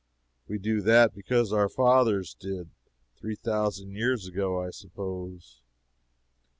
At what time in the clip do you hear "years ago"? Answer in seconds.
3.91-4.59